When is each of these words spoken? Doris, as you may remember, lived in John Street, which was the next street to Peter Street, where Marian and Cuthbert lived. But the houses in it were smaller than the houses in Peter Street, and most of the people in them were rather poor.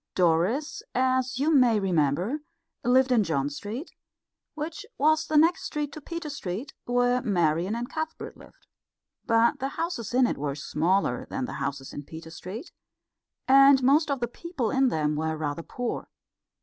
Doris, 0.15 0.81
as 0.95 1.37
you 1.37 1.53
may 1.53 1.79
remember, 1.79 2.39
lived 2.83 3.11
in 3.11 3.23
John 3.23 3.51
Street, 3.51 3.91
which 4.55 4.83
was 4.97 5.27
the 5.27 5.37
next 5.37 5.65
street 5.65 5.91
to 5.93 6.01
Peter 6.01 6.31
Street, 6.31 6.73
where 6.85 7.21
Marian 7.21 7.75
and 7.75 7.87
Cuthbert 7.87 8.35
lived. 8.35 8.65
But 9.27 9.59
the 9.59 9.67
houses 9.77 10.11
in 10.15 10.25
it 10.25 10.39
were 10.39 10.55
smaller 10.55 11.27
than 11.29 11.45
the 11.45 11.53
houses 11.61 11.93
in 11.93 12.03
Peter 12.03 12.31
Street, 12.31 12.71
and 13.47 13.83
most 13.83 14.09
of 14.09 14.21
the 14.21 14.27
people 14.27 14.71
in 14.71 14.87
them 14.87 15.15
were 15.15 15.37
rather 15.37 15.61
poor. 15.61 16.09